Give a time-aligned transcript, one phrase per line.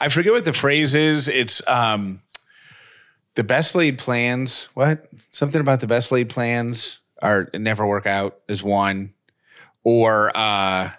[0.00, 1.28] I forget what the phrase is.
[1.28, 2.20] It's um,
[3.34, 4.68] the best laid plans.
[4.74, 9.14] What something about the best laid plans are never work out is one,
[9.84, 10.90] or uh,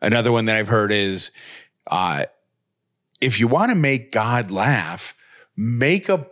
[0.00, 1.32] another one that I've heard is
[1.88, 2.26] uh,
[3.20, 5.14] if you want to make God laugh,
[5.56, 6.26] make a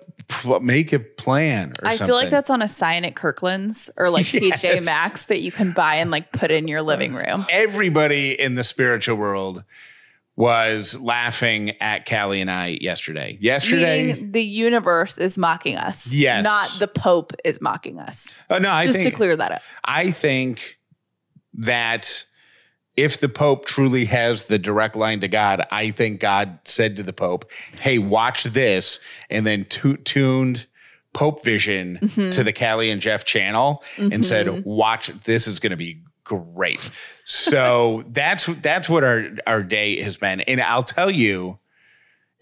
[0.61, 1.73] make a plan.
[1.83, 2.07] Or I something.
[2.07, 4.63] feel like that's on a sign at Kirkland's or like Yes.
[4.63, 7.45] TJ Maxx that you can buy and like put in your living room.
[7.51, 9.65] everybody in the spiritual world
[10.41, 13.37] was laughing at Callie and I yesterday.
[13.41, 16.13] Yesterday, Meaning the universe is mocking us.
[16.13, 16.45] Yes.
[16.45, 18.35] Not the Pope is mocking us.
[18.49, 19.63] oh no, I Just think to clear that up.
[19.85, 20.79] I think
[21.55, 22.25] that
[22.97, 27.03] if the Pope truly has the direct line to God, I think God said to
[27.03, 27.51] the Pope,
[27.81, 28.99] "Hey, watch this,"
[29.31, 30.67] and then tu- tuned
[31.13, 32.31] Pope Vision Mm-hmm.
[32.31, 36.91] to the Callie and Jeff channel and said, "Watch, this is going to be great."
[37.25, 41.59] So that's that's what our our day has been, and I'll tell you.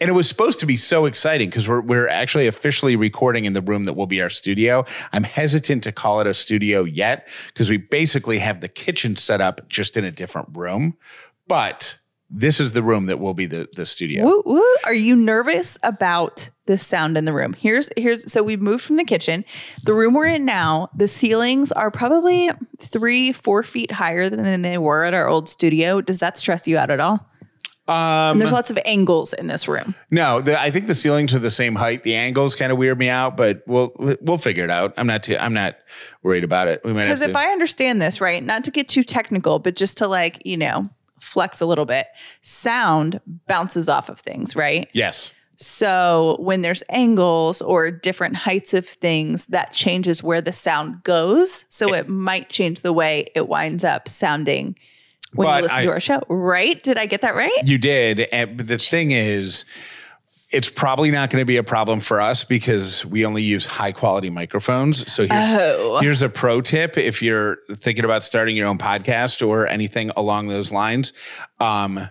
[0.00, 3.52] And it was supposed to be so exciting because we're we're actually officially recording in
[3.52, 4.84] the room that will be our studio.
[5.12, 9.40] I'm hesitant to call it a studio yet because we basically have the kitchen set
[9.40, 10.96] up just in a different room.
[11.48, 11.98] But
[12.30, 14.24] this is the room that will be the the studio.
[14.24, 14.76] Woo, woo.
[14.84, 17.54] Are you nervous about the sound in the room?
[17.54, 19.44] Here's here's so we've moved from the kitchen.
[19.84, 24.78] The room we're in now, the ceilings are probably three, four feet higher than they
[24.78, 26.00] were at our old studio.
[26.00, 27.26] Does that stress you out at all?
[27.86, 29.94] Um, there's lots of angles in this room.
[30.10, 32.02] no, the, I think the ceilings are the same height.
[32.02, 34.92] The angles kind of weird me out, but we'll we'll figure it out.
[34.98, 35.76] I'm not too I'm not
[36.22, 36.82] worried about it.
[36.84, 37.30] We might have Because to.
[37.30, 40.58] if I understand this right, not to get too technical, but just to like, you
[40.58, 40.84] know,
[41.20, 42.06] flex a little bit,
[42.42, 44.88] sound bounces off of things, right?
[44.92, 45.32] yes.
[45.60, 51.64] So when there's angles or different heights of things, that changes where the sound goes.
[51.68, 54.76] So it might change the way it winds up sounding
[55.34, 56.80] when you listen I- to our show, right?
[56.80, 57.50] Did I get that right?
[57.66, 58.20] You did.
[58.30, 59.64] And, but the thing is,
[60.50, 63.92] it's probably not going to be a problem for us because we only use high
[63.92, 65.10] quality microphones.
[65.12, 65.98] So here's, Oh.
[66.00, 70.48] here's a pro tip if you're thinking about starting your own podcast or anything along
[70.48, 71.12] those lines.
[71.60, 72.08] Um,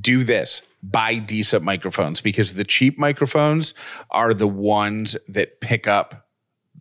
[0.00, 3.72] do this buy decent microphones because the cheap microphones
[4.10, 6.26] are the ones that pick up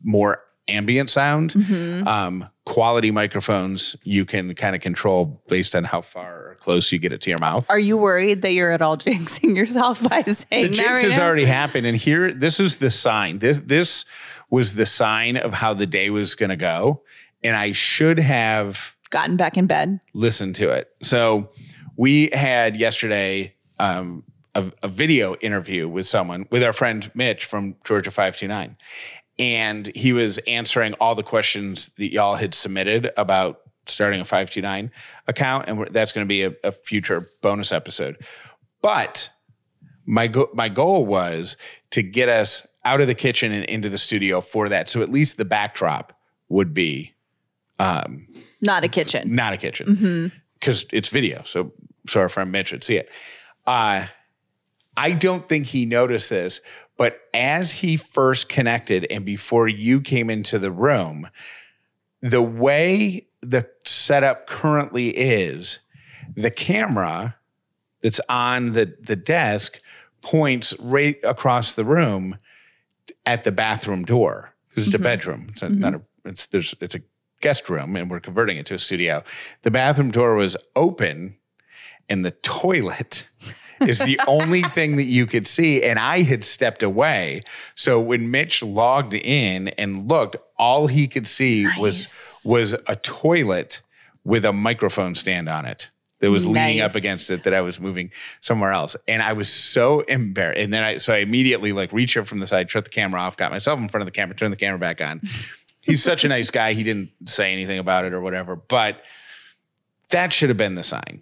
[0.03, 1.51] more ambient sound.
[1.53, 2.07] Mm-hmm.
[2.07, 6.99] Um, quality microphones you can kind of control based on how far or close you
[6.99, 7.69] get it to your mouth.
[7.69, 11.09] Are you worried that you're at all jinxing yourself by saying the that jinx right
[11.09, 11.25] has now?
[11.25, 14.05] already happened and here this is the sign this this
[14.49, 17.01] was the sign of how the day was going to go
[17.43, 19.99] and i should have gotten back in bed?
[20.13, 21.49] listened to it so
[21.97, 24.23] we had yesterday um,
[24.55, 28.77] a, a video interview with someone with our friend mitch from georgia 529
[29.41, 34.91] and he was answering all the questions that y'all had submitted about starting a 529
[35.27, 38.15] account and that's going to be a, a future bonus episode
[38.81, 39.29] but
[40.05, 41.57] my go- my goal was
[41.89, 44.89] to get us out of the kitchen and into the studio for that.
[44.89, 46.17] So at least the backdrop
[46.49, 47.13] would be
[47.79, 48.25] um,
[48.61, 49.35] Not a kitchen.
[49.35, 51.43] not a kitchen because it's video.
[51.43, 51.73] So
[52.07, 53.09] so our friend Mitch would see it.
[53.67, 54.05] Uh,
[54.97, 56.61] I don't think he noticed this,
[57.01, 61.27] but as he first connected and before you came into the room,
[62.21, 65.79] the way the setup currently is,
[66.35, 67.37] the camera
[68.03, 69.79] that's on the the desk
[70.21, 72.37] points right across the room
[73.25, 75.03] at the bathroom door because it's a mm-hmm.
[75.05, 75.47] bedroom.
[75.49, 75.79] It's a, mm-hmm.
[75.79, 77.01] not a it's there's it's a
[77.39, 79.23] guest room and we're converting it to a studio.
[79.63, 81.33] The bathroom door was open
[82.07, 83.27] and the toilet
[83.81, 87.41] is the only thing that you could see and I had stepped away.
[87.75, 93.81] So when Mitch logged in and looked, all he could see was was a toilet
[94.23, 95.89] with a microphone stand on it
[96.21, 98.95] that was leaning up against it that I was moving somewhere else.
[99.07, 100.61] And I was so embarrassed.
[100.61, 103.19] And then I, so I immediately like reached up from the side, shut the camera
[103.19, 105.21] off, got myself in front of the camera, turned the camera back on.
[105.81, 106.73] He's such a nice guy.
[106.73, 109.01] He didn't say anything about it or whatever, but
[110.11, 111.21] that should have been the sign.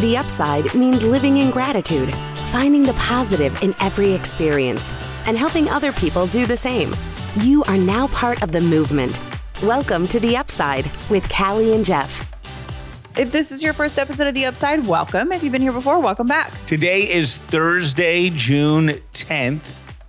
[0.00, 2.14] The upside means living in gratitude,
[2.48, 4.92] finding the positive in every experience,
[5.24, 6.94] and helping other people do the same.
[7.36, 9.18] You are now part of the movement.
[9.62, 12.30] Welcome to The Upside with Callie and Jeff.
[13.18, 15.32] If this is your first episode of The Upside, welcome.
[15.32, 16.52] If you've been here before, welcome back.
[16.66, 19.62] Today is Thursday, June 10th.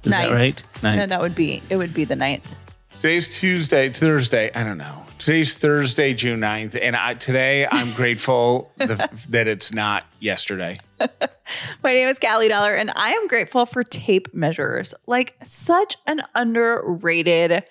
[0.03, 0.61] Is that right?
[0.83, 0.99] Ninth.
[0.99, 2.43] No, that would be it would be the ninth.
[2.97, 4.51] Today's Tuesday, Thursday.
[4.53, 5.06] I don't know.
[5.17, 6.77] Today's Thursday, June 9th.
[6.79, 10.79] And I, today I'm grateful the, that it's not yesterday.
[11.83, 14.93] My name is Callie Dollar, and I am grateful for tape measures.
[15.07, 17.63] Like such an underrated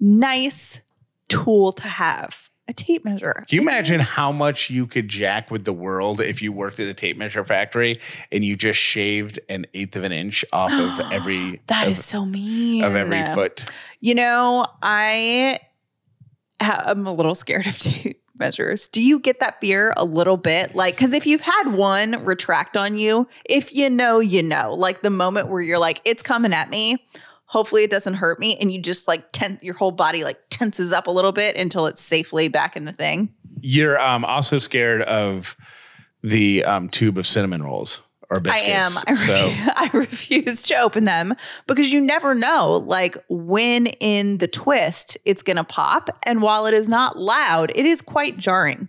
[0.00, 0.80] nice
[1.28, 3.44] tool to have a tape measure.
[3.48, 6.88] Can you imagine how much you could jack with the world if you worked at
[6.88, 8.00] a tape measure factory
[8.32, 12.04] and you just shaved an eighth of an inch off of every That of, is
[12.04, 12.82] so mean.
[12.84, 13.70] of every foot?
[14.00, 15.58] You know, I
[16.60, 18.88] I'm a little scared of tape measures.
[18.88, 20.74] Do you get that fear a little bit?
[20.74, 24.74] Like, because if you've had one retract on you, if you know, you know.
[24.74, 27.04] Like the moment where you're like, it's coming at me.
[27.46, 30.92] Hopefully, it doesn't hurt me, and you just like tense your whole body like tenses
[30.92, 33.34] up a little bit until it's safely back in the thing.
[33.60, 35.56] You're um, also scared of
[36.22, 38.92] the um, tube of cinnamon rolls or I am.
[39.06, 39.34] I, so
[39.76, 41.34] I refuse to open them
[41.66, 46.10] because you never know, like when in the twist it's going to pop.
[46.22, 48.88] And while it is not loud, it is quite jarring.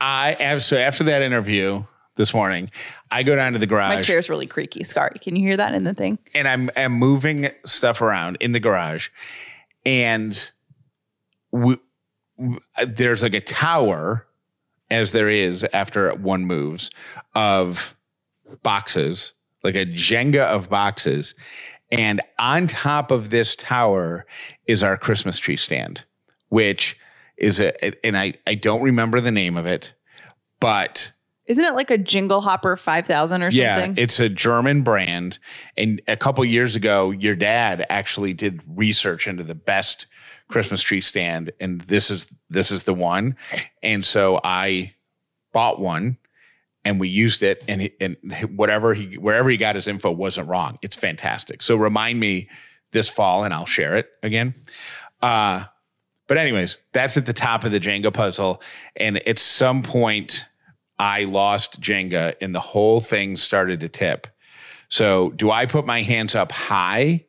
[0.00, 1.84] I have so after that interview
[2.16, 2.70] this morning,
[3.10, 3.88] I go down to the garage.
[3.88, 4.84] My garage chair's really creaky.
[4.84, 5.18] Sorry.
[5.20, 6.18] Can you hear that in the thing?
[6.34, 9.10] and I'm I'm moving stuff around in the garage,
[9.84, 10.50] and
[11.50, 11.76] we,
[12.86, 14.26] there's like a tower,
[14.90, 16.90] as there is after one moves,
[17.34, 17.95] of
[18.62, 19.32] boxes,
[19.62, 21.34] like a Jenga of boxes,
[21.90, 24.26] and on top of this tower
[24.66, 26.04] is our Christmas tree stand,
[26.48, 26.98] which
[27.36, 29.92] is a and I I don't remember the name of it,
[30.60, 31.12] but
[31.46, 34.02] Isn't it like a Jingle Hopper 5000 or yeah, something?
[34.02, 35.38] it's a German brand.
[35.76, 40.06] And a couple years ago, your dad actually did research into the best
[40.48, 43.36] Christmas tree stand, and this is this is the one.
[43.82, 44.94] And so I
[45.52, 46.18] bought one,
[46.86, 48.16] and we used it, and he, and
[48.54, 50.78] whatever he wherever he got his info wasn't wrong.
[50.82, 51.60] It's fantastic.
[51.60, 52.48] So remind me
[52.92, 54.54] this fall, and I'll share it again.
[55.20, 55.64] Uh,
[56.28, 58.62] but anyways, that's at the top of the Jenga puzzle,
[58.96, 60.46] and at some point.
[60.98, 64.26] I lost Jenga and the whole thing started to tip.
[64.88, 67.26] So, do I put my hands up high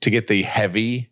[0.00, 1.08] to get the heavy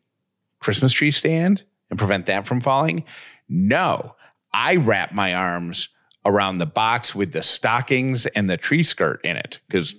[0.59, 3.05] Christmas tree stand and prevent that from falling?
[3.49, 4.17] No,
[4.53, 5.91] I wrap my arms
[6.25, 9.97] around the box with the stockings and the tree skirt in it because,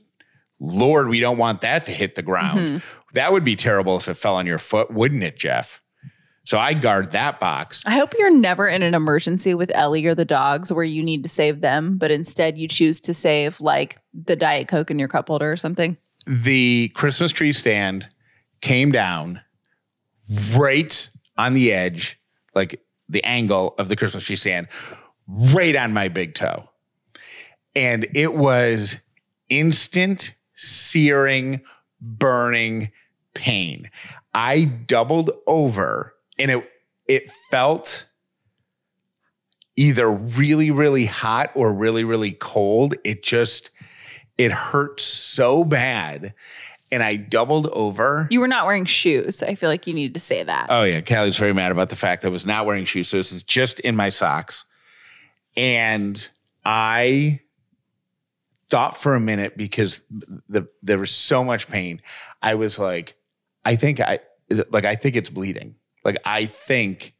[0.60, 2.60] Lord, we don't want that to hit the ground.
[2.60, 2.78] Mm-hmm.
[3.14, 5.82] That would be terrible if it fell on your foot, wouldn't it, Jeff?
[6.44, 7.84] So, I guard that box.
[7.86, 11.24] I hope you're never in an emergency with Ellie or the dogs where you need
[11.24, 15.08] to save them, but instead you choose to save like the Diet Coke in your
[15.08, 15.98] cup holder or something.
[16.26, 18.10] the Christmas tree stand
[18.62, 19.42] came down
[20.54, 22.20] right on the edge,
[22.56, 24.68] like the angle of the Christmas tree stand,
[25.32, 26.70] right on my big toe.
[27.76, 29.00] And it was
[29.50, 31.62] instant, searing,
[32.02, 32.92] burning
[33.34, 33.90] pain.
[34.34, 36.68] I doubled over and it
[37.08, 38.06] it felt
[39.76, 42.96] either really, really hot or really, really cold.
[43.04, 43.70] It just
[44.38, 46.34] it hurt so bad.
[46.94, 48.28] And I doubled over.
[48.30, 49.42] You were not wearing shoes.
[49.42, 50.68] I feel like you needed to say that.
[50.70, 53.08] Oh yeah, Callie's very mad about the fact that I was not wearing shoes.
[53.10, 54.66] So this is just in my socks.
[55.56, 56.30] And
[56.64, 57.42] I
[58.70, 62.02] thought for a minute because the there was so much pain.
[62.42, 63.16] I was like,
[63.66, 64.20] I think I
[64.70, 65.76] like I think it's bleeding.
[66.06, 67.14] Like I think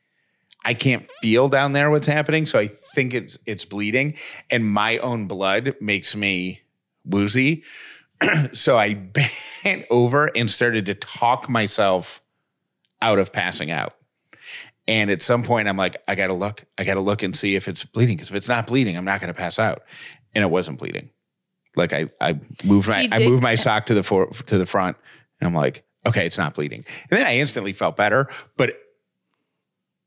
[0.64, 4.16] I can't feel down there what's happening, so I think it's it's bleeding,
[4.50, 6.62] and my own blood makes me
[7.04, 7.64] woozy.
[8.54, 8.94] so I
[9.64, 12.22] bent over and started to talk myself
[13.02, 13.96] out of passing out.
[14.92, 17.70] And at some point, I'm like, I gotta look, I gotta look and see if
[17.70, 18.18] it's bleeding.
[18.18, 19.84] Because if it's not bleeding, I'm not gonna pass out.
[20.36, 21.12] And it wasn't bleeding.
[21.78, 24.98] Like I, I moved my, I moved my sock to the for, to the front,
[25.40, 26.84] and I'm like, okay, it's not bleeding.
[27.10, 28.28] And then I instantly felt better,
[28.58, 28.74] but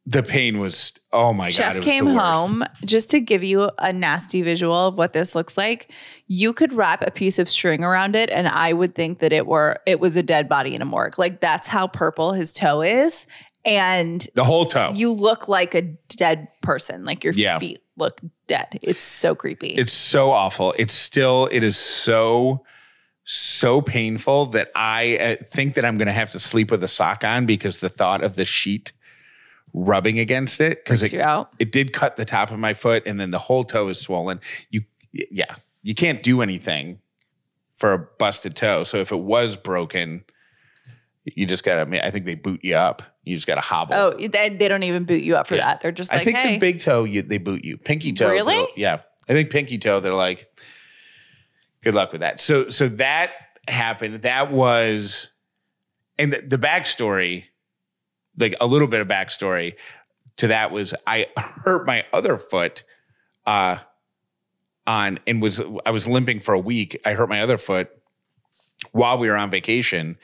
[0.04, 2.26] the pain was, oh my god, Jeff came the worst.
[2.26, 5.90] home just to give you a nasty visual of what this looks like.
[6.26, 9.46] You could wrap a piece of string around it, and I would think that it
[9.46, 11.18] were it was a dead body in a morgue.
[11.18, 13.26] Like that's how purple his toe is,
[13.64, 14.92] and the whole toe.
[14.94, 17.04] you look like a dead person.
[17.04, 17.58] Like your Yeah.
[17.58, 18.78] feet look dead.
[18.82, 19.68] It's so creepy.
[19.68, 20.74] It's so awful.
[20.78, 22.64] It's still, it is so,
[23.24, 26.88] so painful that I uh, think that I'm going to have to sleep with a
[26.88, 28.92] sock on because the thought of the sheet
[29.72, 31.52] rubbing against it, because it, you out.
[31.58, 34.40] it did cut the top of my foot and then the whole toe is swollen.
[34.70, 37.00] You, yeah, you can't do anything
[37.76, 38.84] for a busted toe.
[38.84, 40.24] So if it was broken,
[41.24, 43.02] you just got to, I think they boot you up.
[43.24, 43.94] You just got to hobble.
[43.94, 45.66] Oh, they, they don't even boot you up for Yeah.
[45.66, 45.80] that.
[45.80, 47.78] They're just like, I think hey, the big toe, you, they boot you.
[47.78, 48.66] Pinky toe, Really?
[48.76, 50.00] Yeah, I think pinky toe.
[50.00, 50.46] They're like,
[51.82, 52.40] good luck with that.
[52.40, 53.30] So, so that
[53.68, 54.22] happened.
[54.22, 55.30] That was,
[56.18, 57.44] and the, the backstory,
[58.38, 59.74] like a little bit of backstory
[60.36, 62.84] to that was I hurt my other foot,
[63.46, 63.78] uh,
[64.86, 67.00] on and was I was limping for a week.
[67.06, 67.90] I hurt my other foot
[68.92, 70.18] while we were on vacation,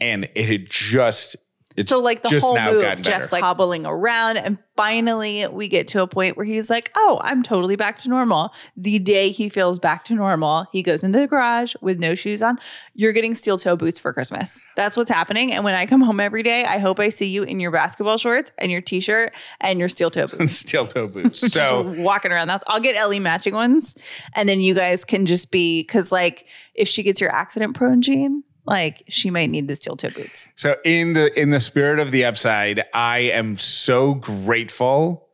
[0.00, 1.36] and it had just
[1.76, 3.02] It's so like the whole move, better.
[3.02, 7.20] Jeff's like hobbling around, and finally we get to a point where he's like, "Oh,
[7.22, 11.18] I'm totally back to normal." The day he feels back to normal, he goes into
[11.20, 12.58] the garage with no shoes on.
[12.94, 14.66] You're getting steel toe boots for Christmas.
[14.76, 15.52] That's what's happening.
[15.52, 18.18] And when I come home every day, I hope I see you in your basketball
[18.18, 20.52] shorts and your t-shirt and your steel toe boots.
[20.54, 21.40] steel toe boots.
[21.54, 22.48] So walking around.
[22.48, 23.96] That's I'll get Ellie matching ones,
[24.34, 28.02] and then you guys can just be because like if she gets your accident prone
[28.02, 30.50] gene, like she might need the steel toe boots.
[30.56, 35.28] So in the in the spirit of the upside, I am so grateful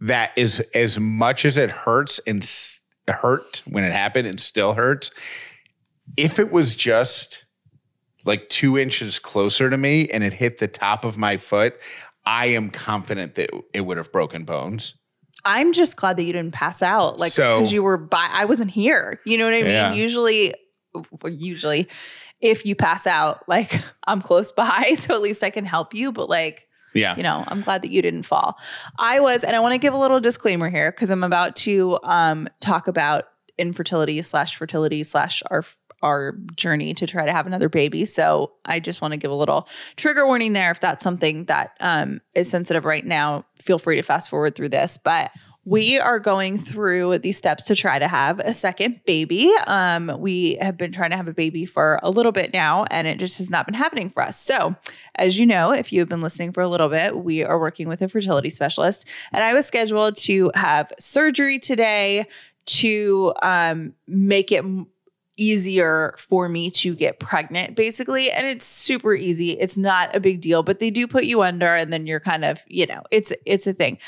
[0.00, 4.74] that is as much as it hurts and s- hurt when it happened and still
[4.74, 5.10] hurts.
[6.16, 7.44] If it was just
[8.24, 11.74] like two inches closer to me and it hit the top of my foot,
[12.24, 14.94] I am confident that it would have broken bones.
[15.44, 18.28] I'm just glad that you didn't pass out, like So- because you were by.
[18.32, 19.20] I wasn't here.
[19.24, 19.70] You know what I mean?
[19.70, 19.92] Yeah.
[19.92, 20.52] Usually,
[21.24, 21.88] usually,
[22.40, 26.12] if you pass out, like I'm close by, so at least I can help you.
[26.12, 27.16] But like, Yeah.
[27.16, 28.56] you know, I'm glad that you didn't fall.
[28.98, 31.98] I was, and I want to give a little disclaimer here because I'm about to
[32.02, 33.24] um, talk about
[33.58, 35.64] infertility slash fertility slash our
[36.02, 38.04] our journey to try to have another baby.
[38.04, 39.66] So I just want to give a little
[39.96, 40.70] trigger warning there.
[40.70, 44.68] If that's something that um, is sensitive right now, feel free to fast forward through
[44.68, 44.98] this.
[45.02, 45.30] But
[45.66, 49.52] we are going through these steps to try to have a second baby.
[49.66, 53.08] Um, we have been trying to have a baby for a little bit now, and
[53.08, 54.38] it just has not been happening for us.
[54.38, 54.76] So,
[55.16, 57.88] as you know, if you have been listening for a little bit, we are working
[57.88, 62.26] with a fertility specialist, and I was scheduled to have surgery today
[62.66, 64.64] to um, make it
[65.36, 70.40] easier for me to get pregnant basically and it's super easy it's not a big
[70.40, 73.34] deal but they do put you under and then you're kind of you know it's
[73.44, 73.98] it's a thing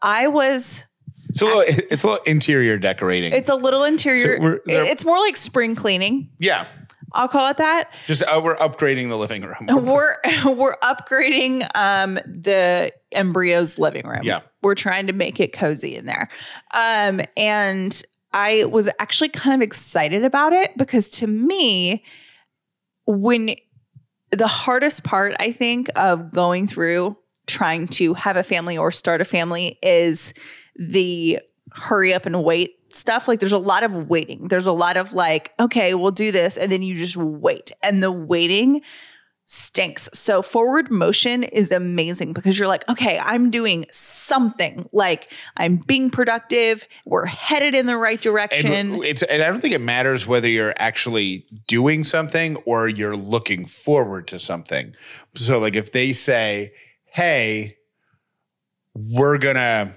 [0.00, 0.86] i was
[1.30, 3.32] It's a little it's a little interior decorating.
[3.32, 6.66] it's a little interior So we're- they're- it's more like spring cleaning yeah.
[7.14, 9.56] i'll call it that Just uh, we're upgrading the living room.
[9.84, 10.16] we're
[10.54, 14.20] we're upgrading um the embryo's living room.
[14.22, 14.40] Yeah.
[14.62, 16.28] We're trying to make it cozy in there.
[16.74, 22.04] Um and I was actually kind of excited about it because to me
[23.06, 23.56] when
[24.30, 29.20] the hardest part I think of going through trying to have a family or start
[29.20, 30.32] a family is
[30.76, 31.40] the
[31.72, 33.28] hurry up and wait stuff.
[33.28, 34.48] Like there's a lot of waiting.
[34.48, 36.56] There's a lot of like, okay, we'll do this.
[36.56, 37.72] And then you just wait.
[37.82, 38.82] And the waiting
[39.52, 40.08] stinks.
[40.12, 44.88] So forward motion is amazing because you're like, okay, I'm doing something.
[44.92, 46.84] Like I'm being productive.
[47.04, 48.72] We're headed in the right direction.
[48.72, 53.16] And it's and I don't think it matters whether you're actually doing something or you're
[53.16, 54.94] looking forward to something.
[55.34, 56.72] So like if they say,
[57.06, 57.76] "Hey,
[58.94, 59.90] we're to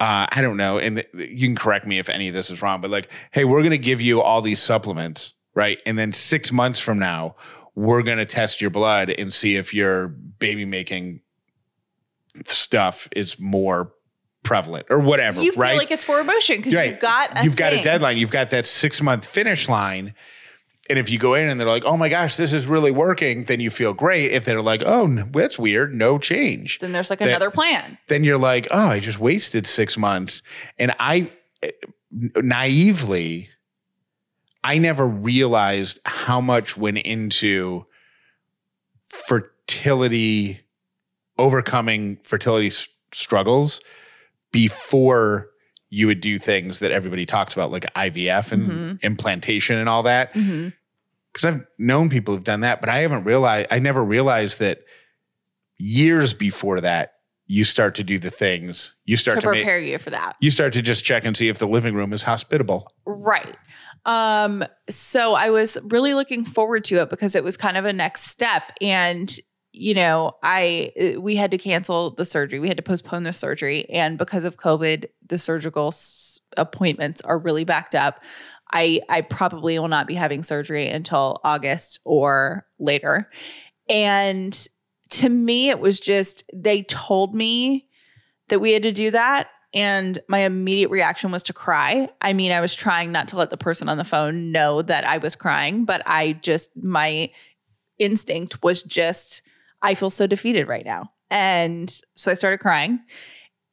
[0.00, 2.60] uh, I don't know, and th- you can correct me if any of this is
[2.62, 5.80] wrong, but like, hey, we're going to give you all these supplements, right?
[5.86, 7.36] And then six months from now,
[7.76, 11.20] we're going to test your blood and see if your baby making
[12.46, 13.92] stuff is more
[14.42, 15.78] prevalent or whatever, you feel right?
[15.78, 16.90] like it's forward motion because Right.
[16.90, 18.16] you've got a you've got a deadline.
[18.18, 20.14] You've got that six month finish line.
[20.90, 23.44] And if you go in and they're like, "Oh my gosh, this is really working,"
[23.44, 24.32] then you feel great.
[24.32, 27.96] If they're like, "Oh, that's weird, no change," Then there's like That- another plan.
[28.08, 30.42] then you're like, "Oh, I just wasted six months."
[30.78, 31.30] And I
[31.62, 31.70] eh,
[32.36, 33.48] naively,
[34.62, 37.86] I never realized how much went into
[39.08, 40.60] fertility,
[41.38, 43.80] overcoming fertility s- struggles
[44.52, 45.48] before
[45.94, 49.02] you would do things that everybody talks about, like IVF and Mhm.
[49.02, 50.32] implantation and all that.
[50.32, 54.80] Because I've known people who've done that, but I haven't realized, I never realized that
[55.78, 57.12] years before that,
[57.46, 60.36] you start to do the things, you start To to, make, prepare you for that.
[60.40, 62.88] you start to just check and see if the living room is hospitable.
[63.06, 63.54] Right.
[64.06, 67.92] Um, so I was really looking forward to it because it was kind of a
[67.92, 68.72] next step.
[68.80, 69.34] And,
[69.76, 72.60] you know, I uh, we had to cancel the surgery.
[72.60, 73.90] We had to postpone the surgery.
[73.90, 78.22] And because of COVID, the surgical s- appointments are really backed up.
[78.72, 83.28] I I probably will not be having surgery until August or later.
[83.88, 84.56] And
[85.10, 87.86] to me, it was just they told me
[88.48, 89.48] that we had to do that.
[89.74, 92.08] And my immediate reaction was to cry.
[92.20, 95.04] I mean, I was trying not to let the person on the phone know that
[95.04, 97.32] I was crying, but I just, my
[97.98, 99.42] instinct was just,
[99.84, 101.12] I feel so defeated right now.
[101.30, 103.00] And so I started crying.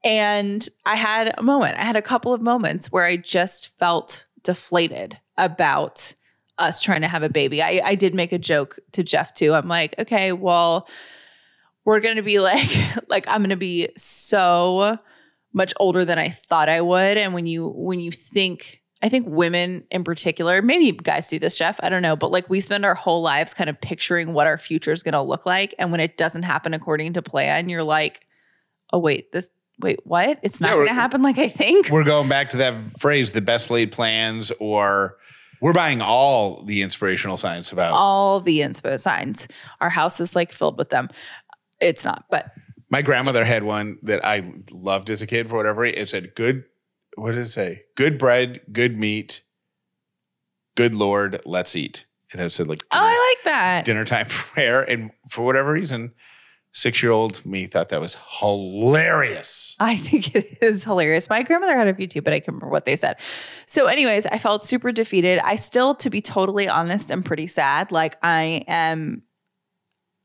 [0.04, 4.26] And I had a moment, I had a couple of moments where I just felt
[4.44, 6.14] deflated about
[6.58, 7.62] us trying to have a baby.
[7.62, 9.54] I, I did make a joke to Jeff too.
[9.54, 10.88] I'm like, okay, well,
[11.86, 12.70] we're gonna be like,
[13.08, 14.98] like I'm gonna be so
[15.54, 17.18] much older than I thought I would.
[17.18, 21.58] And when you when you think I think women in particular, maybe guys do this,
[21.58, 24.46] Jeff, I don't know, but like we spend our whole lives kind of picturing what
[24.48, 25.74] our future is going to look like.
[25.80, 28.28] And when it doesn't happen according to plan, you're like,
[28.94, 30.38] oh, wait, this, wait, what?
[30.44, 31.90] It's not Yeah, going to happen like I think.
[31.90, 35.18] We're going back to that phrase, the best laid plans, or
[35.62, 39.48] we're buying all the inspirational signs about All the inspo signs.
[39.80, 41.10] Our house is like filled with them.
[41.80, 42.52] It's not, but
[42.92, 46.00] My grandmother had one that I loved as a kid for whatever reason.
[46.02, 46.66] It said, "Good,
[47.16, 47.84] what did it say?
[47.96, 49.44] Good bread, good meat,
[50.76, 53.86] good Lord, let's eat." And it said like oh, I like that.
[53.86, 54.82] dinner time prayer.
[54.82, 56.14] And for whatever reason,
[56.74, 59.76] six year old me thought that was hilarious.
[59.80, 61.30] I think it is hilarious.
[61.30, 63.18] My grandmother had a few too, but I can't remember what they said.
[63.66, 65.40] So, anyways, I felt super defeated.
[65.44, 67.92] I still, to be totally honest, am pretty sad.
[67.92, 69.24] Like I am,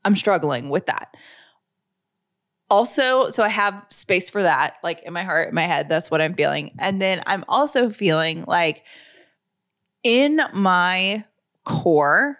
[0.05, 1.15] I'm struggling with that.
[2.69, 5.87] Also, so I have space for that, like in my heart, in my head.
[5.87, 6.75] That's what I'm feeling.
[6.79, 8.83] And then I'm also feeling like
[10.03, 11.23] in my
[11.63, 12.39] core,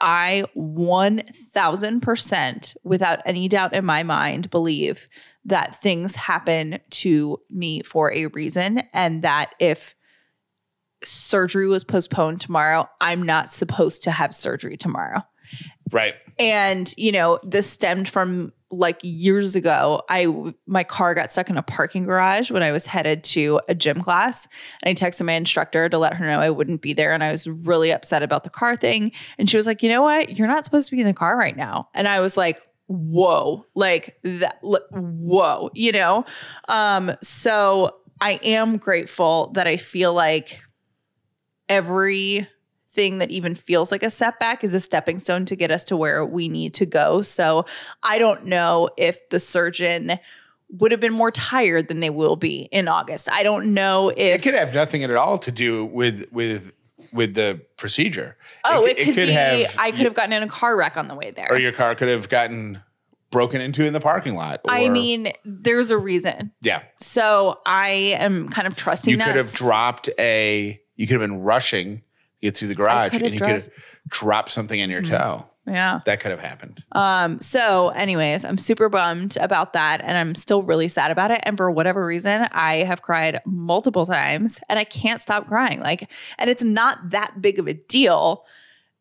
[0.00, 5.06] I 1000% without any doubt in my mind believe
[5.44, 9.94] that things happen to me for a reason and that if
[11.04, 15.22] surgery was postponed tomorrow, I'm not supposed to have surgery tomorrow.
[15.90, 16.14] Right.
[16.38, 20.02] And, you know, this stemmed from like years ago.
[20.08, 23.74] I my car got stuck in a parking garage when I was headed to a
[23.74, 24.48] gym class.
[24.82, 27.12] And I texted my instructor to let her know I wouldn't be there.
[27.12, 29.12] And I was really upset about the car thing.
[29.38, 30.38] And she was like, you know what?
[30.38, 31.90] You're not supposed to be in the car right now.
[31.94, 36.24] And I was like, whoa, like that, li- whoa, you know?
[36.68, 40.60] Um, so I am grateful that I feel like
[41.68, 42.48] every
[42.92, 45.96] thing that even feels like a setback is a stepping stone to get us to
[45.96, 47.22] where we need to go.
[47.22, 47.64] So
[48.02, 50.18] I don't know if the surgeon
[50.78, 53.30] would have been more tired than they will be in August.
[53.30, 56.72] I don't know if It could have nothing at all to do with with
[57.12, 58.36] with the procedure.
[58.64, 59.36] oh, it, c- could, be
[59.78, 61.46] I could have gotten in a car wreck on the way there.
[61.50, 62.80] or your car could have gotten
[63.30, 64.60] broken into in the parking lot.
[64.68, 66.52] I mean, there's a reason.
[66.62, 69.26] yeah, So I am kind of trusting you that.
[69.26, 70.80] could have dropped a.
[70.96, 72.02] You could have been rushing
[72.42, 73.68] to get through the garage, and you could have
[74.08, 75.46] dropped something in your toe.
[75.66, 76.00] Yeah.
[76.06, 76.84] That could have happened.
[76.92, 81.40] Um, so anyways, I'm super bummed about that and I'm still really sad about it.
[81.44, 85.78] And for whatever reason, I have cried multiple times and I can't stop crying.
[85.78, 88.44] Like, and it's not that big of a deal.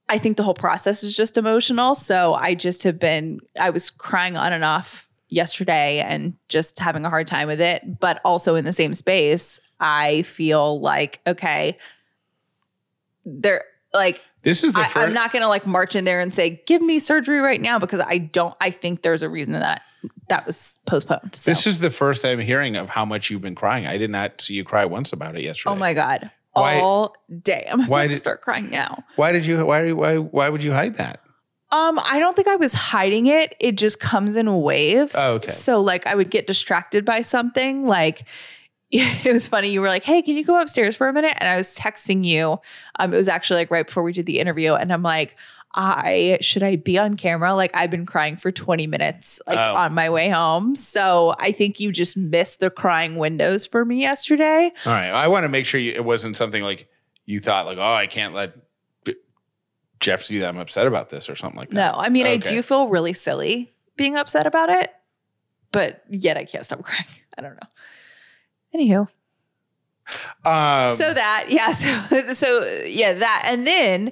[0.07, 1.95] I think the whole process is just emotional.
[1.95, 7.05] So I just have been, I was crying on and off yesterday and just having
[7.05, 7.99] a hard time with it.
[7.99, 11.79] But also in the same space, I feel like, okay,
[13.25, 14.97] there, like, This is the I, first.
[14.97, 17.99] I'm not to like march in there and say, give me surgery right now because
[17.99, 19.81] I don't, I think there's a reason that
[20.29, 21.35] that was postponed.
[21.35, 21.51] So.
[21.51, 23.85] This is the first I'm hearing of how much you've been crying.
[23.85, 25.73] I did not see you cry once about it yesterday.
[25.73, 26.31] oh my God.
[26.53, 27.67] Why- All day.
[27.71, 29.03] I'm why did- start crying now.
[29.15, 29.65] Why did you?
[29.65, 29.91] Why?
[29.91, 30.17] Why?
[30.17, 31.21] Why would you hide that?
[31.71, 33.55] Um, I don't think I was hiding it.
[33.61, 35.15] It just comes in waves.
[35.17, 35.47] Oh, okay.
[35.49, 37.87] So like I would get distracted by something.
[37.87, 38.27] Like
[39.25, 39.69] it was funny.
[39.69, 42.23] You were like, "Hey, can you go upstairs for a minute?" And I was texting
[42.25, 42.59] you.
[42.99, 45.37] Um, it was actually like right before we did the interview, and I'm like,
[45.73, 49.75] "I should I be on camera?" Like I've been crying for 20 minutes, like Oh.
[49.75, 50.75] on my way home.
[50.75, 54.71] So I think you just missed the crying windows for me yesterday.
[54.85, 55.09] All right.
[55.09, 56.89] I want to make sure you, it wasn't something like
[57.25, 58.53] you thought, like, oh, I can't let
[59.99, 61.75] Jeff see that I'm upset about this or something like that.
[61.93, 61.99] No.
[61.99, 64.91] I mean I do feel really silly being upset about it,
[65.71, 67.05] but yet I can't stop crying.
[67.37, 67.67] I don't know.
[68.75, 69.07] Anywho.
[70.43, 74.11] Um, so that yeah so so yeah that and then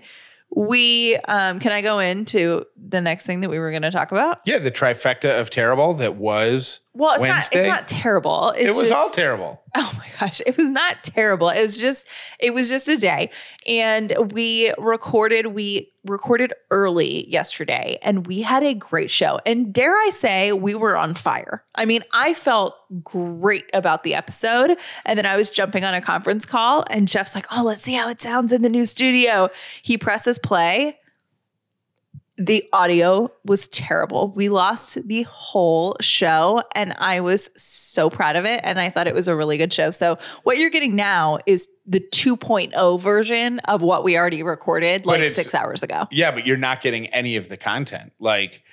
[0.56, 4.12] we um can i go into the next thing that we were going to talk
[4.12, 6.80] about yeah, the trifecta of terrible that was.
[7.00, 7.66] Well it's Wednesday?
[7.66, 8.50] not it's not terrible.
[8.50, 9.64] It's it was just, all terrible.
[9.76, 11.50] oh my gosh it was not terrible.
[11.50, 12.06] It was just
[12.40, 13.32] it was just a day.
[13.66, 19.40] And we recorded we recorded early yesterday and we had a great show.
[19.46, 21.64] And dare i say we were on fire.
[21.74, 24.78] I mean i felt great about the episode.
[25.06, 27.94] And then i was jumping on a conference call and jeff's like oh let's see
[27.94, 29.50] how it sounds in the new studio.
[29.82, 31.00] He presses play
[32.40, 34.32] the audio was terrible.
[34.34, 38.62] We lost the whole show, and I was so proud of it.
[38.64, 39.92] And I thought it was a really good show.
[39.92, 45.30] So, what you're getting now is the 2.0 version of what we already recorded like
[45.30, 46.08] six hours ago.
[46.12, 48.14] Yeah, but you're not getting any of the content.
[48.20, 48.64] Like,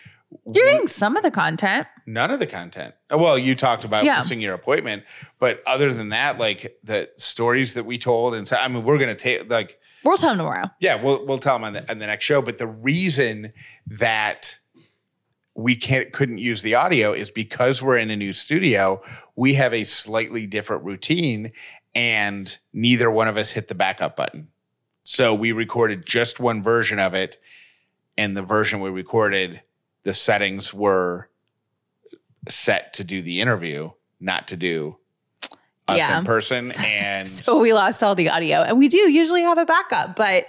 [0.53, 1.87] You're getting some of the content.
[2.07, 2.95] none of the content.
[3.11, 4.17] Oh, well, you talked about Yeah.
[4.17, 5.03] missing your appointment,
[5.41, 8.99] but other than that, like the stories that we told, and so I mean, we're
[8.99, 10.71] gonna take like We'll tell them tomorrow.
[10.81, 12.41] Yeah, we'll we'll tell them on the on the next show.
[12.41, 13.53] But the reason
[13.89, 14.59] that
[15.55, 19.03] we can't couldn't use the audio is because we're in a new studio.
[19.35, 21.53] We have a slightly different routine,
[21.95, 24.49] and neither one of us hit the backup button.
[25.03, 27.39] So we recorded just one version of it,
[28.17, 29.63] and the version we recorded,
[30.05, 31.29] the settings were
[32.49, 33.91] set to do the interview,
[34.21, 34.99] not to do
[35.89, 36.19] us Yeah.
[36.19, 36.73] in person.
[36.79, 38.63] And So we lost all the audio.
[38.63, 40.47] And we do usually have a backup, but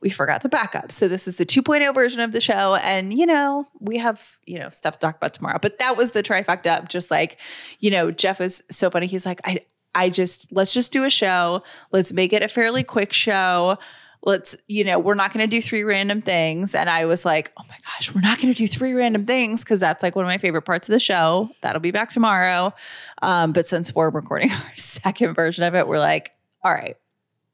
[0.00, 0.90] we forgot the backup.
[0.92, 2.76] So this is the 2.0 version of the show.
[2.76, 5.58] And, you know, we have, you know, stuff to talk about tomorrow.
[5.60, 7.38] But that was the trifecta of just like,
[7.80, 9.06] you know, Jeff is so funny.
[9.06, 9.60] He's like, I,
[9.94, 11.62] I just, let's just do a show.
[11.92, 13.76] Let's make it a fairly quick show.
[14.22, 16.74] Let's, you know, we're not going to do three random things.
[16.74, 19.64] And I was like, oh my gosh, we're not going to do three random things
[19.64, 21.48] because that's like one of my favorite parts of the show.
[21.62, 22.74] That'll be back tomorrow.
[23.22, 26.96] Um, but since we're recording our second version of it, we're like, all right,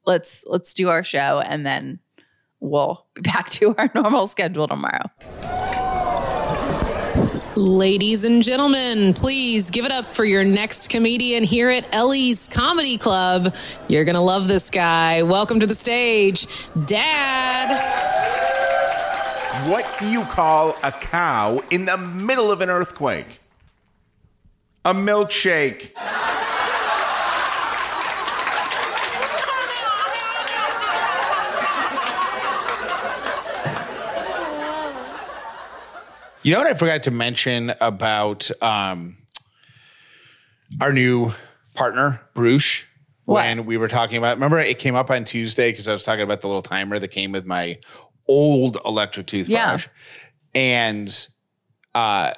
[0.07, 2.01] let's let's do our show and then
[2.61, 5.11] we'll be back to our normal schedule tomorrow.
[7.57, 12.99] Ladies and gentlemen, please give it up for your next comedian here at Ellie's Comedy
[12.99, 13.55] Club.
[13.89, 15.23] You're going to love this guy.
[15.23, 16.47] Welcome to the stage,
[16.85, 17.71] Dad.
[19.71, 23.41] What do you call a cow in the middle of an earthquake?
[24.85, 25.93] A milkshake.
[36.47, 39.17] You know what I forgot to mention about um,
[40.81, 41.33] our new
[41.75, 42.85] partner, Brüush,
[43.25, 44.37] when we were talking about.
[44.37, 47.09] Remember, it came up on Tuesday because I was talking about the little timer that
[47.09, 47.81] came with my
[48.29, 49.89] old electric toothbrush,
[50.55, 51.27] and
[51.97, 52.33] uh,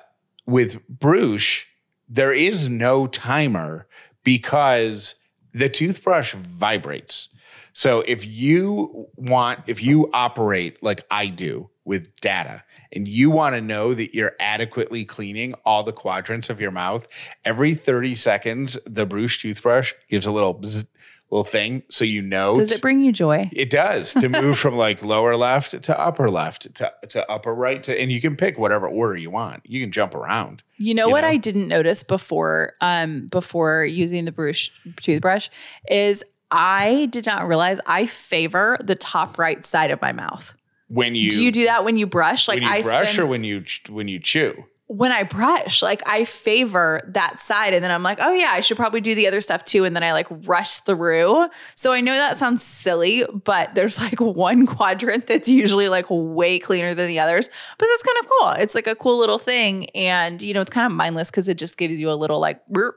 [0.47, 1.67] with Brüush,
[2.09, 3.87] there is no timer
[4.25, 5.17] because
[5.53, 7.29] the toothbrush vibrates.
[7.75, 13.55] So if you want, if you operate like I do with data, and you want
[13.55, 17.07] to know that you're adequately cleaning all the quadrants of your mouth,
[17.45, 20.87] every 30 seconds, the Brüush toothbrush gives a little bzz,
[21.31, 22.57] little thing so you know.
[22.57, 23.51] Does it bring you joy?
[23.53, 27.83] It does to move from like lower left to upper left to, to upper right
[27.83, 29.63] to, and you can pick whatever order you want.
[29.65, 30.63] You can jump around.
[30.79, 31.29] You know You what know?
[31.29, 34.71] I didn't notice before um before using the Brüush
[35.03, 35.51] toothbrush
[35.91, 40.55] is I did not realize I favor the top right side of my mouth.
[40.89, 42.49] When you do you do that when you brush?
[42.49, 44.65] Like when you I brush spend, or when you when you chew?
[44.89, 47.75] when I brush, like I favor that side.
[47.75, 49.85] And then I'm like, oh yeah, I should probably do the other stuff too.
[49.85, 51.47] And then I like rush through.
[51.75, 56.59] So I know that sounds silly, but there's like one quadrant that's usually like way
[56.59, 57.51] cleaner than the others.
[57.77, 58.49] But that's kind of cool.
[58.63, 59.91] It's like a cool little thing.
[59.91, 62.67] And you know, it's kind of mindless because it just gives you a little like
[62.69, 62.97] burp,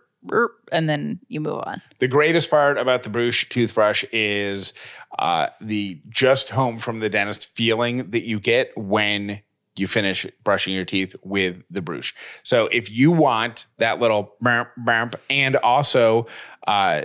[0.72, 1.82] and then you move on.
[2.00, 4.74] The greatest part about the Brüush toothbrush is
[5.20, 9.42] uh, the just home from the dentist feeling that you get when
[9.76, 12.14] you finish brushing your teeth with the Brüush.
[12.44, 16.28] So if you want that little burp, burp, and also
[16.68, 17.04] uh,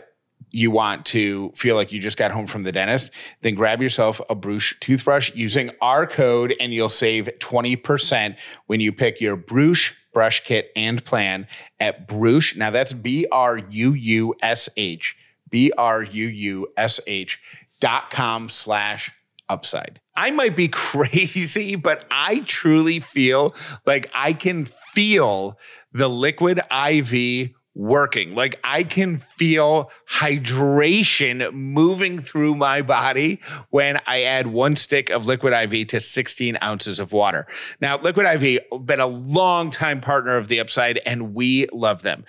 [0.56, 3.10] you want to feel like you just got home from the dentist,
[3.42, 8.90] then grab yourself a Brüush toothbrush using our code and you'll save 20% when you
[8.90, 11.46] pick your Brüush brush kit and plan
[11.78, 12.56] at Brüush.
[12.56, 15.14] Now that's B R U U S H,
[15.50, 17.38] B R U U S H
[17.80, 19.12] dot com slash
[19.50, 20.00] upside.
[20.16, 25.58] I might be crazy, but I truly feel like I can feel
[25.92, 28.34] the liquid IV working.
[28.34, 35.26] Like I can feel hydration moving through my body when I add one stick of
[35.26, 37.46] liquid IV to 16 ounces of water.
[37.80, 42.24] Now, liquid IV been a long time partner of the Upside, and we love them.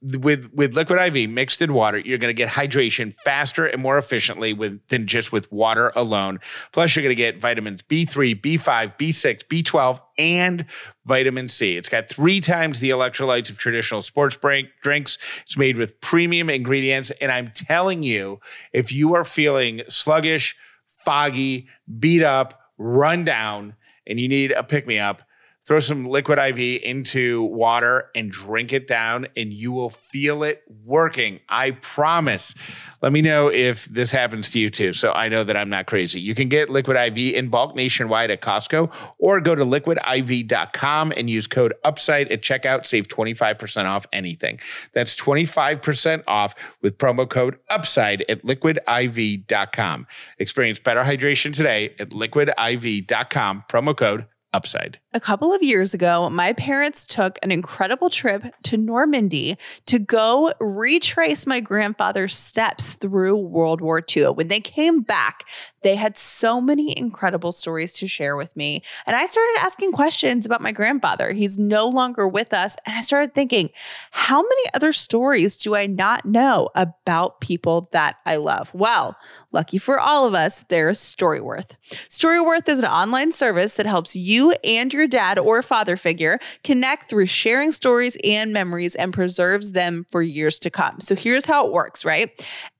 [0.00, 3.98] With with liquid IV mixed in water, you're going to get hydration faster and more
[3.98, 6.38] efficiently with than just with water alone.
[6.70, 10.66] Plus, you're going to get vitamins B3, B5, B6, B12, and
[11.04, 11.76] vitamin C.
[11.76, 15.18] It's got three times the electrolytes of traditional sports drink drinks.
[15.42, 17.10] It's made with premium ingredients.
[17.20, 18.40] And I'm telling you,
[18.72, 20.56] if you are feeling sluggish,
[20.88, 23.74] foggy, beat up, run down,
[24.06, 25.22] and you need a pick me up,
[25.64, 30.62] throw some liquid IV into water and drink it down, and you will feel it
[30.84, 31.40] working.
[31.48, 32.54] I promise.
[33.00, 34.92] Let me know if this happens to you too.
[34.92, 36.20] So I know that I'm not crazy.
[36.20, 41.28] You can get liquid IV in bulk nationwide at Costco or go to liquidiv.com and
[41.28, 42.86] use code UPSIDE at checkout.
[42.86, 44.60] Save 25% off anything.
[44.92, 50.06] That's 25% off with promo code UPSIDE at liquidiv.com.
[50.38, 53.64] Experience better hydration today at liquidiv.com.
[53.68, 55.01] Promo code UPSIDE.
[55.14, 60.52] A couple of years ago, my parents took an incredible trip to Normandy to go
[60.58, 64.28] retrace my grandfather's steps through World War II.
[64.28, 65.46] When they came back,
[65.82, 68.82] they had so many incredible stories to share with me.
[69.06, 71.32] And I started asking questions about my grandfather.
[71.32, 72.76] He's no longer with us.
[72.86, 73.70] And I started thinking,
[74.12, 78.72] how many other stories do I not know about people that I love?
[78.72, 79.16] Well,
[79.50, 81.72] lucky for all of us, there's Storyworth.
[82.08, 87.08] Storyworth is an online service that helps you and your dad or father figure connect
[87.08, 91.00] through sharing stories and memories and preserves them for years to come.
[91.00, 92.30] So here's how it works, right?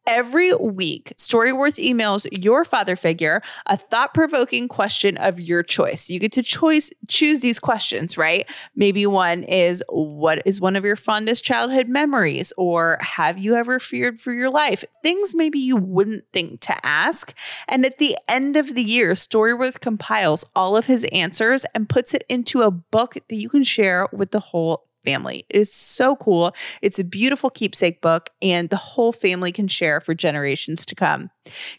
[0.07, 6.11] Every week, Storyworth emails your father figure a thought provoking question of your choice.
[6.11, 8.51] You get to choice choose these questions, right?
[8.75, 13.79] Maybe one is what is one of your fondest childhood memories or have you ever
[13.79, 14.85] feared for your life?
[15.05, 17.33] Things maybe you wouldn't think to ask.
[17.69, 22.13] And at the end of the year, Storyworth compiles all of his answers and puts
[22.13, 25.45] it into a book that you can share with the whole family.
[25.49, 26.53] It is so cool.
[26.81, 31.31] It's a beautiful keepsake book, and the whole family can share for generations to come.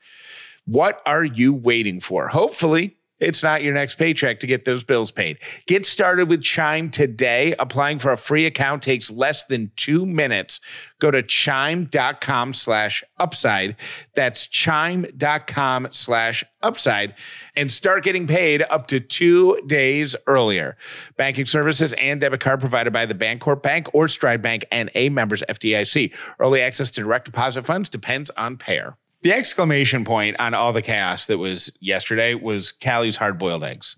[0.66, 2.30] What are you waiting for?
[2.30, 5.38] Hopefully, it's not your next paycheck to get those bills paid.
[5.68, 7.54] Get started with Chime today.
[7.60, 10.60] Applying for a free account takes less than two minutes.
[11.00, 13.76] Go to chime.com slash upside.
[14.16, 17.16] That's chime.com slash upside
[17.56, 20.78] and start getting paid up to two days earlier.
[21.18, 25.10] Banking services and debit card provided by the Bancorp Bank or Stride Bank and a
[25.10, 26.14] members FDIC.
[26.40, 28.98] Early access to direct deposit funds depends on payer.
[29.24, 33.96] The exclamation point on all the chaos that was yesterday was Callie's hard boiled eggs.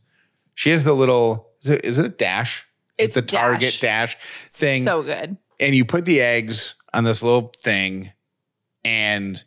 [0.56, 2.66] She has the little, is it, is it a dash?
[2.98, 4.18] It's the Target dash
[4.50, 4.84] thing.
[4.84, 5.38] So good.
[5.60, 8.12] and you put the eggs on this little thing
[8.84, 9.44] and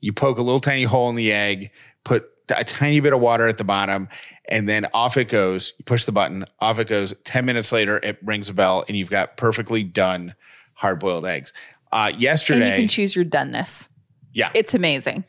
[0.00, 1.70] you poke a little tiny hole in the egg,
[2.04, 4.08] put a tiny bit of water at the bottom,
[4.48, 5.72] and then off it goes.
[5.78, 7.14] You push the button, off it goes.
[7.24, 10.34] 10 minutes later, it rings a bell and you've got perfectly done
[10.74, 11.52] hard boiled eggs.
[11.92, 13.88] Uh, And yesterday, you can choose your doneness.
[14.32, 15.24] Yeah, It's amazing.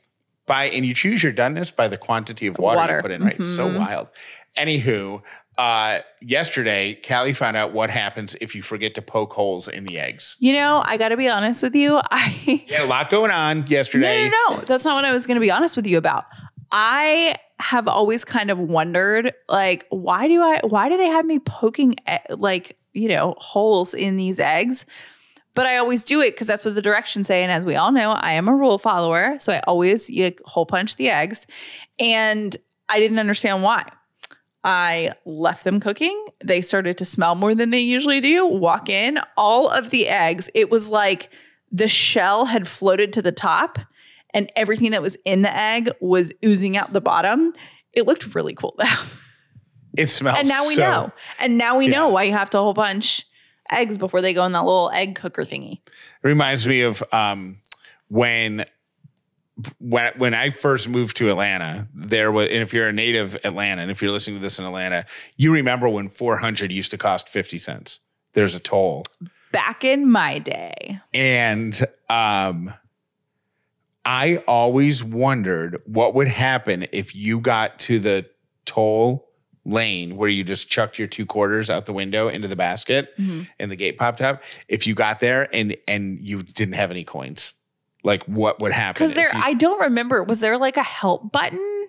[0.45, 2.95] by and you choose your doneness by the quantity of water, Water.
[2.97, 3.35] you put in, right?
[3.37, 4.09] It's so wild.
[4.57, 5.21] Anywho,
[5.57, 9.99] uh, yesterday, Callie found out what happens if you forget to poke holes in the
[9.99, 10.35] eggs.
[10.39, 11.99] You know, I got to be honest with you.
[12.11, 14.29] I You had a lot going on yesterday.
[14.29, 14.61] No, no, no.
[14.63, 16.25] That's not what I was going to be honest with you about.
[16.71, 21.39] I have always kind of wondered, like, why do I, why do they have me
[21.39, 24.85] poking, e- like, you know, holes in these eggs?
[25.55, 27.43] But I always do it because that's what the directions say.
[27.43, 29.35] And as we all know, I am a rule follower.
[29.39, 30.09] So I always
[30.45, 31.45] hole punch the eggs.
[31.99, 32.55] And
[32.89, 33.85] I didn't understand why.
[34.63, 36.25] I left them cooking.
[36.43, 38.45] They started to smell more than they usually do.
[38.45, 41.29] Walk in, all of the eggs, it was like
[41.71, 43.77] the shell had floated to the top
[44.33, 47.53] and everything that was in the egg was oozing out the bottom.
[47.91, 48.85] It looked really cool though.
[49.95, 50.37] It smells.
[50.39, 51.11] and now we so- know.
[51.39, 53.27] And now we know why you have to whole bunch
[53.73, 55.79] eggs before they go in that little egg cooker thingy.
[55.85, 57.59] It reminds me of um,
[58.09, 58.65] when
[59.79, 61.87] when when I first moved to Atlanta.
[61.93, 64.65] There was, and if you're a native Atlanta, and if you're listening to this in
[64.65, 65.05] Atlanta,
[65.37, 67.99] you remember when 400 used to cost 50 cents.
[68.33, 69.03] There's a toll,
[69.51, 70.99] Back in my day.
[71.13, 72.73] and um,
[74.05, 78.25] I always wondered what would happen if you got to the
[78.65, 79.29] toll
[79.65, 83.47] lane where you just chucked your two quarters out the window into the basket Mhm.
[83.59, 84.43] and the gate popped up.
[84.67, 87.53] If you got there and and you didn't have any coins,
[88.03, 88.93] like what would happen?
[88.99, 90.21] Because there, you- I don't remember.
[90.23, 91.87] Was there like a help button?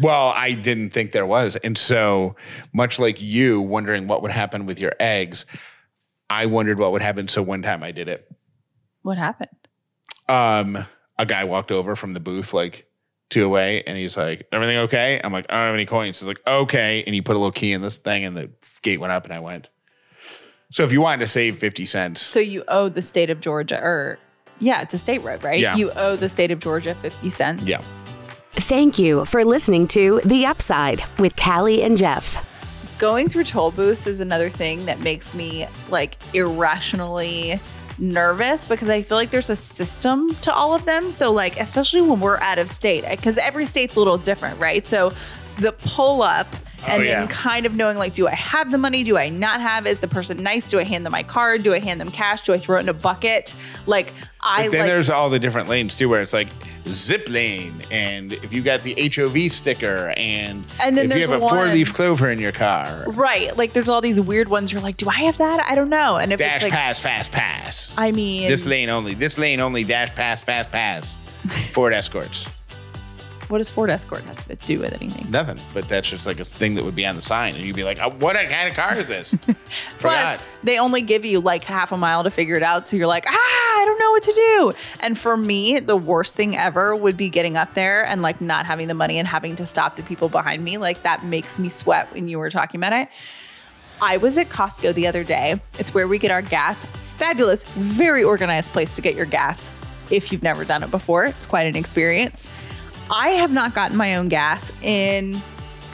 [0.00, 2.36] well, I didn't think there was, and so
[2.72, 5.44] much like you wondering what would happen with your eggs,
[6.30, 7.26] I wondered what would happen.
[7.28, 8.30] So one time I did it.
[9.02, 9.48] What happened?
[10.28, 10.84] Um,
[11.18, 12.86] a guy walked over from the booth like
[13.30, 16.28] two away, and he's like, "Everything okay?" I'm like, "I don't have any coins." He's
[16.28, 18.50] like, "Okay," and he put a little key in this thing, and the
[18.82, 19.68] gate went up, and I went.
[20.70, 23.78] So if you wanted to save 50 cents, So you owe the state of Georgia,
[23.82, 24.18] or
[24.60, 25.58] yeah, it's a state road, right?
[25.60, 25.76] Yeah.
[25.76, 27.62] You owe the state of Georgia 50 cents.
[27.68, 27.80] yeah.
[28.54, 32.44] Thank you for listening to The Upside with Callie and Jeff.
[32.98, 37.60] Going through toll booths is another thing that makes me like irrationally
[37.98, 41.10] nervous because I feel like there's a system to all of them.
[41.10, 44.84] So, like, especially when we're out of state, because every state's a little different, right?
[44.86, 45.12] So,
[45.58, 47.18] the pull up oh, and Oh, yeah.
[47.20, 49.02] then kind of knowing, like, do I have the money?
[49.02, 49.86] Do I not have?
[49.86, 50.70] Is the person nice?
[50.70, 51.62] Do I hand them my card?
[51.64, 52.42] Do I hand them cash?
[52.44, 53.54] Do I throw it in a bucket?
[53.86, 54.90] Like, I But then like.
[54.90, 56.48] there's all the different lanes too, where it's like
[56.90, 61.42] zip lane, and if you got the HOV sticker, and, And then if you have
[61.42, 64.72] a four leaf clover in your car, Right, like there's all these weird ones.
[64.72, 65.66] You're like, do I have that?
[65.68, 66.16] I don't know.
[66.16, 67.90] And if dash it's like, pass, fast pass.
[67.96, 69.14] I mean, this lane only.
[69.14, 69.84] This lane only.
[69.84, 71.16] Dash pass, fast pass.
[71.70, 72.48] Ford Escorts.
[73.50, 75.30] What does Ford Escort has to do with anything?
[75.30, 77.76] Nothing, but that's just like a thing that would be on the sign, and you'd
[77.76, 79.34] be like, oh, "What kind of car is this?"
[79.98, 82.86] Plus, they only give you like half a mile to figure it out.
[82.86, 84.72] So you're like, ah, I don't know what to do.
[85.00, 88.66] And for me, the worst thing ever would be getting up there and like not
[88.66, 90.76] having the money and having to stop the people behind me.
[90.78, 93.08] Like that makes me sweat when you were talking about it.
[94.00, 95.60] I was at Costco the other day.
[95.78, 96.84] It's where we get our gas.
[96.84, 99.72] Fabulous, very organized place to get your gas.
[100.10, 102.48] If you've never done it before, it's quite an experience.
[103.10, 105.40] I have not gotten my own gas in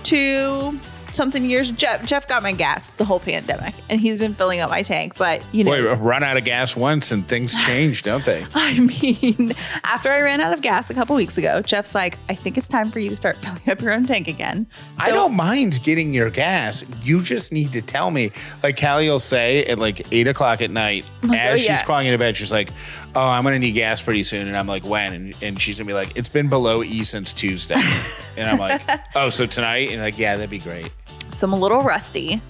[0.03, 0.79] two
[1.14, 1.70] something years.
[1.70, 5.14] Jeff Jeff got my gas the whole pandemic, and he's been filling up my tank.
[5.16, 8.46] But you know, Boy, run out of gas once, and things change, don't they?
[8.55, 9.53] I mean,
[9.85, 12.68] after I ran out of gas a couple weeks ago, Jeff's like, I think it's
[12.68, 14.66] time for you to start filling up your own tank again.
[14.98, 16.85] I don't mind getting your gas.
[17.03, 18.33] You just need to tell me.
[18.62, 22.07] Like Callie will say at like eight o'clock at night, Like, as oh, she's crawling
[22.09, 22.70] into bed, she's like,
[23.14, 25.87] "Oh, I'm gonna need gas pretty soon," and I'm like, "When?" And, and she's gonna
[25.87, 27.83] be like, "It's been below E since Tuesday,"
[28.37, 28.83] and I'm like,
[29.14, 30.90] "Oh, so tonight?" And like, "Yeah, that'd be great."
[31.35, 32.40] So I'm a little rusty.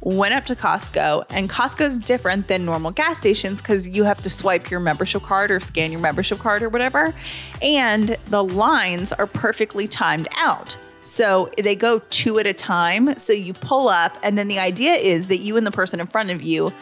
[0.00, 4.28] Went up to Costco, and Costco's different than normal gas stations because you have to
[4.28, 7.14] swipe your membership card or scan your membership card or whatever.
[7.62, 10.76] And the lines are perfectly timed out.
[11.00, 13.16] So they go two at a time.
[13.16, 16.06] So you pull up, and then the idea is that you and the person in
[16.06, 16.72] front of you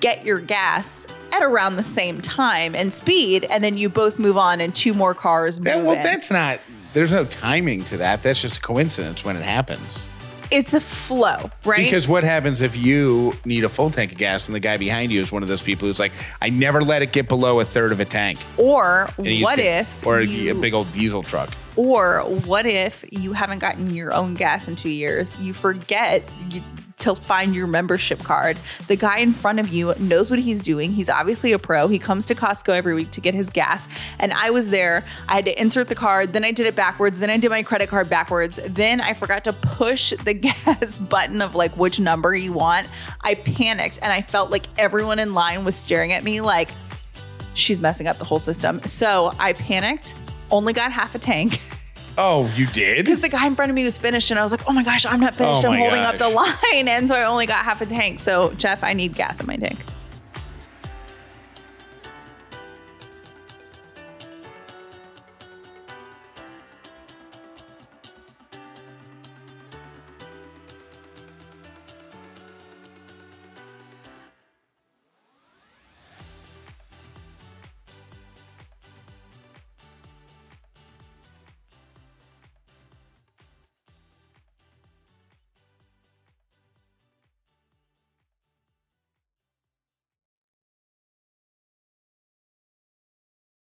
[0.00, 4.36] get your gas at around the same time and speed, and then you both move
[4.36, 6.02] on, and two more cars move That, well, in.
[6.02, 6.60] that's not.
[6.94, 8.22] There's no timing to that.
[8.22, 10.08] That's just a coincidence when it happens.
[10.50, 11.84] it's a flow, right?
[11.84, 15.12] Because what happens if you need a full tank of gas and the guy behind
[15.12, 17.64] you is one of those people who's like, I never let it get below a
[17.66, 18.38] third of a tank.
[18.56, 21.50] or what if or you- a big old diesel truck.
[21.78, 25.36] Or what if you haven't gotten your own gas in two years?
[25.36, 26.28] You forget
[26.98, 28.58] to find your membership card.
[28.88, 30.90] The guy in front of you knows what he's doing.
[30.90, 31.86] He's obviously a pro.
[31.86, 33.86] He comes to Costco every week to get his gas.
[34.18, 35.04] And I was there.
[35.28, 36.32] I had to insert the card.
[36.32, 37.20] Then I did it backwards.
[37.20, 38.58] Then I did my credit card backwards.
[38.66, 42.88] Then I forgot to push the gas button of like which number you want.
[43.20, 46.70] I panicked and I felt like everyone in line was staring at me like,
[47.54, 48.80] she's messing up the whole system.
[48.80, 50.14] So I panicked,
[50.50, 51.60] only got half a tank.
[52.20, 53.04] Oh, you did?
[53.04, 54.82] Because the guy in front of me was finished, and I was like, "Oh my
[54.82, 55.64] gosh, I'm not finished.
[55.64, 56.28] Oh I'm holding up the
[56.72, 58.18] line," and so I only got half a tank.
[58.18, 59.78] So Jeff, I need gas in my tank.